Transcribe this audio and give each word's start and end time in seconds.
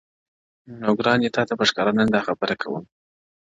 نو 0.81 0.89
گراني 0.99 1.29
تاته 1.35 1.53
په 1.59 1.63
ښكاره 1.69 1.91
نن 1.97 2.09
داخبره 2.15 2.55
كوم_ 2.61 2.83